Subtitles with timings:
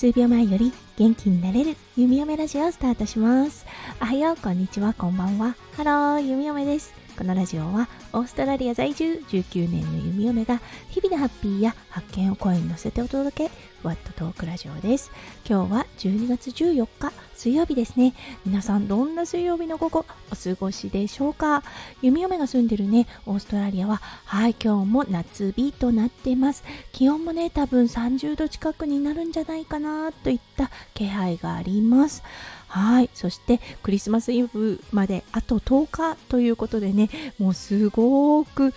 [0.00, 3.66] 数秒前より元気になれる弓嫁ラジオをスタートします。
[4.00, 5.54] おはようこんにちはこんばんは。
[5.76, 6.94] ハロー弓嫁です。
[7.20, 13.50] このラジオはオーストラリア在住19年の弓嫁が日々のハッピーや発見を声に乗せてお届け
[13.82, 15.10] ふわっとトークラジオです。
[15.46, 18.14] 今日は12月14日水曜日ですね。
[18.46, 21.62] 皆さんどんな水曜日の午後お過ごしでしょうか？
[22.00, 26.64] 弓嫁が住んでるねオーストラリアははい今日も夏日となってます。
[26.92, 32.22] 気温もね多分30度近くになるんじゃないかなといった気配があります。
[32.70, 33.10] はい。
[33.14, 38.72] そしてクリスマスイブまであと10日ということでねもうすごく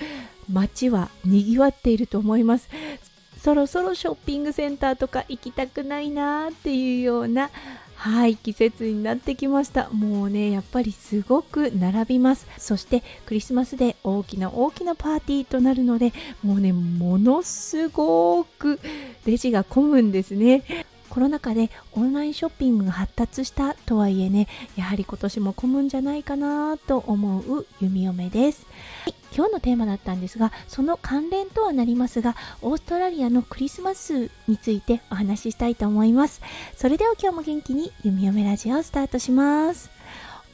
[0.52, 2.70] 街は賑わっていると思います。
[3.40, 7.52] そろそろショッピングセンターとか行きたくないなーっていうような
[7.96, 9.90] はい季節になってきました。
[9.90, 12.48] もうねやっぱりすごく並びます。
[12.58, 18.80] そしてクリスマスで大きな大きなパーティーとなるのでもうねものすごく
[19.26, 20.64] レジが混むんですね。
[21.14, 28.66] コロナ禍でオンラインショッピングが発達したとはいえねやはり今年も混むんじゃないかなと思う弓嫁です、
[29.04, 36.40] はい今日のテーマだったんですがその関連とはなりますがオーストラリアのクリスマスについてお話ししたいと思います。
[36.76, 39.90] それでは今日も元気に弓嫁ラジオをスタートします。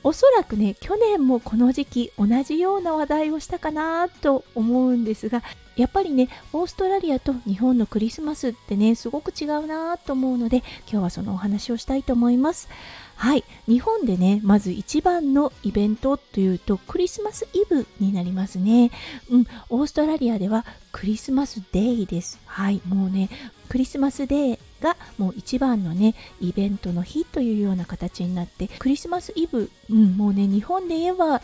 [0.02, 5.44] おそらくね去年もこの時期同じような話題をしたかなと思うんですが
[5.80, 10.58] やっぱりねオーストラリアと日本のクリスマスってねすごく違うなと思うので
[10.92, 12.68] 今日はそのお話をしたいと思います。
[13.16, 13.44] はい。
[13.68, 18.92] 日本でねまず一番のイベントというとクリスマスイブになりますね。
[19.30, 19.48] うん。
[19.70, 22.40] オーストラリアではクリスマスデイです。
[22.46, 22.82] はい。
[22.86, 23.30] もうね
[23.70, 31.42] クリスマスデーがもう一番のねイベントの日というような形になってクリスマスイブ、うん、もうね日本で言えば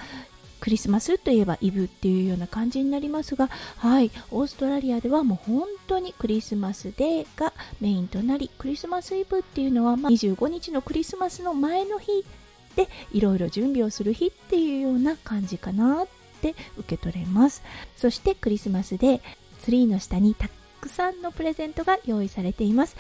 [0.60, 12.26] クリスマスといえばイブっていうような感じになりますが、はい、オーストラリアではもう本当にクリスマスデーがメインとなり、クリスマスイブっていうのは、まあ、25日のクリスマスの前の日
[12.76, 16.08] でいろいろ準備をする日っていうような感じかなっ
[16.42, 17.64] て受け取れます。
[17.96, 19.22] そしてクリスマスで
[19.60, 20.50] ツリーの下にた
[20.82, 22.96] くさんのプレゼントが用意されています。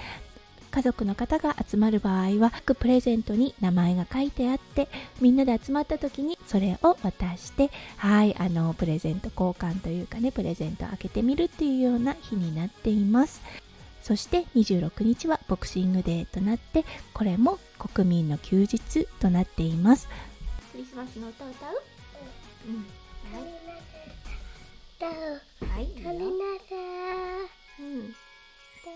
[0.76, 4.90] 家族の方が集まる場合は各プレゼントに名前が書いてあって
[5.22, 13.42] みんなで集まった時にそれを渡してはいあのプレゼント交換というかねプレゼントを開けてみるっていうような日になっています。
[14.04, 16.84] そして26日はボクシングデーとなって
[17.14, 20.10] これも国民の休日となっています。
[20.74, 21.82] クリスマスの歌歌う、
[22.68, 22.86] うん、
[23.32, 23.40] は
[25.00, 25.14] い、
[25.72, 25.86] はい、
[27.80, 28.16] うん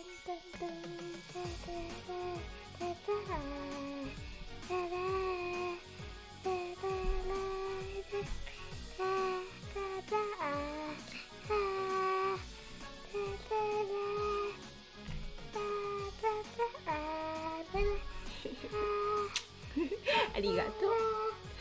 [20.35, 20.91] ありがとう。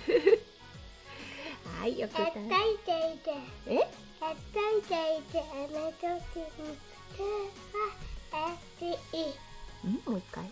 [1.80, 2.28] はい、よく歌う。
[3.66, 3.74] え？
[3.74, 6.04] やっといていて、あの時
[6.60, 6.76] に。
[7.18, 7.97] う
[9.86, 10.44] んもう一回。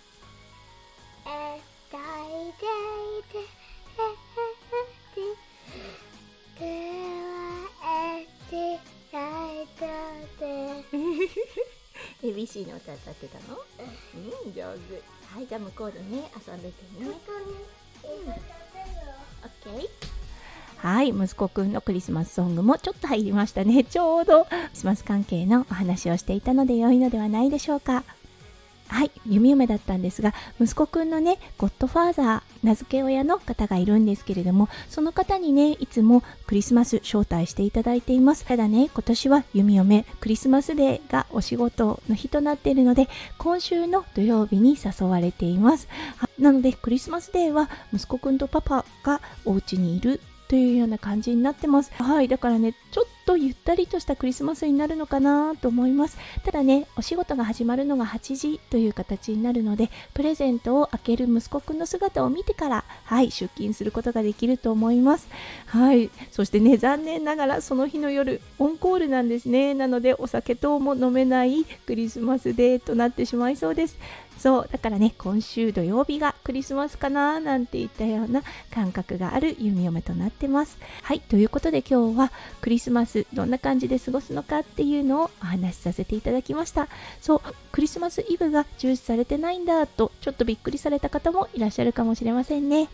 [12.22, 13.56] エビシーの歌歌ってたの？
[14.44, 14.64] うん上手。
[14.64, 17.06] はいじゃあ向こうでね遊んでてね。
[17.06, 17.19] うん、オッ
[19.62, 20.16] ケー
[20.86, 28.04] はい息子くんのクリスマスソングもちょっと入りましたね ちょうどクリスマス関係のお話をしていたので良いのではないでしょうか
[28.88, 38.44] はい、弓嫁だったんですが、息子くんのね、ゴッドファーザー、名付け親の方がいるんですけれども、その方にね、いつもクリスマス招待していただいています。
[38.44, 43.08] ただね、今年は弓嫁、クリスマスデーがお仕事の日となっているので、
[43.38, 45.88] 今週の土曜日に誘われています。
[46.38, 51.92] なので、クリスマスデーは息子くんとパパがお家にいるというような感じになってます。
[51.94, 56.16] はい、だからね、ちょっとゆったりとしたクリスマスになるのかなと思います。
[56.43, 65.28] ただね、お仕事が始まるのが8時という形になるので、プレゼントを開ける息子くんの姿を見てから、はい、出勤することができると思います。
[65.66, 69.75] はい、そしてね、残念ながらその日の夜、オンコールなんですね。
[69.75, 73.99] なので、お酒等も飲めないクリスマスデーとなってしまいそうです。
[74.38, 86.88] そうだからね今週土曜日がクリスマスかななんていったような感覚がある弓嫁となってますはいということで今日はクリスマスどんな感じで過ごすのかっていうのをお話しさせていただきました
[87.20, 87.40] そう
[87.73, 92.88] クリスマスイブが重視されてないんだとちょっとびっくりされた方もいらっしゃるかもしれませんね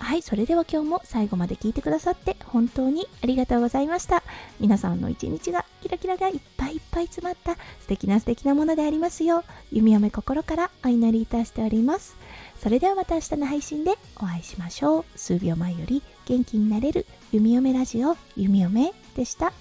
[0.00, 4.22] はい、それでは今日も最後まで聞いてくださって本当にありがとうございました。
[4.58, 12.16] 皆さんの一日がキラキラがいっぱいいっぱい詰まった素敵な素敵なものでありますよう、弓嫁心からお祈りいたしております。
[12.58, 15.04] それではまた明日の配信でお会いしましょう。
[15.16, 19.52] 数秒前より元気になれる弓嫁ラジオ弓嫁でした。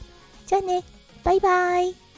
[0.50, 0.82] じゃあね、
[1.24, 2.09] バイバイ。